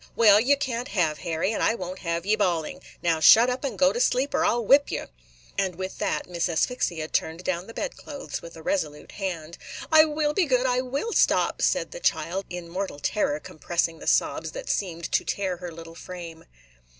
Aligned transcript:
"Well, 0.15 0.39
you 0.39 0.57
can't 0.57 0.87
have 0.87 1.19
Harry; 1.19 1.51
and 1.53 1.61
I 1.61 1.75
won't 1.75 1.99
have 1.99 2.25
ye 2.25 2.35
bawling. 2.35 2.81
Now 3.03 3.19
shut 3.19 3.51
up 3.51 3.63
and 3.63 3.77
go 3.77 3.93
to 3.93 3.99
sleep, 3.99 4.33
or 4.33 4.43
I 4.43 4.49
'll 4.53 4.65
whip 4.65 4.89
you!" 4.89 5.09
And, 5.59 5.75
with 5.75 5.99
that, 5.99 6.27
Miss 6.27 6.49
Asphyxia 6.49 7.07
turned 7.09 7.43
down 7.43 7.67
the 7.67 7.73
bedclothes 7.75 8.41
with 8.41 8.55
a 8.55 8.63
resolute 8.63 9.11
hand. 9.11 9.59
"I 9.91 10.05
will 10.05 10.33
be 10.33 10.45
good,– 10.47 10.65
I 10.65 10.81
will 10.81 11.13
stop," 11.13 11.61
said 11.61 11.91
the 11.91 11.99
child, 11.99 12.45
in 12.49 12.67
mortal 12.67 12.97
terror 12.97 13.39
compressing 13.39 13.99
the 13.99 14.07
sobs 14.07 14.53
that 14.53 14.71
seemed 14.71 15.03
to 15.11 15.23
tear 15.23 15.57
her 15.57 15.71
little 15.71 15.93
frame. 15.93 16.45